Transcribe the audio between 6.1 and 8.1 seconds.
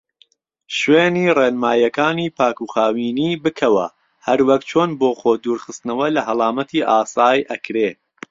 لە هەڵامەتی ئاسای ئەکرێ.